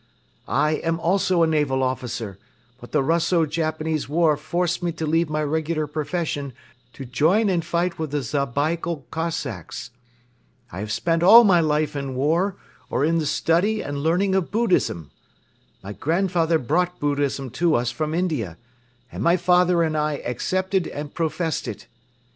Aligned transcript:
I 0.47 0.77
am 0.77 0.99
also 0.99 1.43
a 1.43 1.47
naval 1.47 1.83
officer 1.83 2.39
but 2.79 2.91
the 2.91 3.03
Russo 3.03 3.45
Japanese 3.45 4.09
War 4.09 4.35
forced 4.35 4.81
me 4.81 4.91
to 4.93 5.05
leave 5.05 5.29
my 5.29 5.43
regular 5.43 5.85
profession 5.85 6.53
to 6.93 7.05
join 7.05 7.49
and 7.49 7.63
fight 7.63 7.99
with 7.99 8.09
the 8.09 8.23
Zabaikal 8.23 9.03
Cossacks. 9.11 9.91
I 10.71 10.79
have 10.79 10.91
spent 10.91 11.21
all 11.21 11.43
my 11.43 11.59
life 11.59 11.95
in 11.95 12.15
war 12.15 12.55
or 12.89 13.05
in 13.05 13.19
the 13.19 13.27
study 13.27 13.81
and 13.83 13.99
learning 13.99 14.33
of 14.33 14.49
Buddhism. 14.49 15.11
My 15.83 15.93
grandfather 15.93 16.57
brought 16.57 16.99
Buddhism 16.99 17.51
to 17.51 17.75
us 17.75 17.91
from 17.91 18.15
India 18.15 18.57
and 19.11 19.21
my 19.21 19.37
father 19.37 19.83
and 19.83 19.95
I 19.95 20.13
accepted 20.25 20.87
and 20.87 21.13
professed 21.13 21.67
it. 21.67 21.85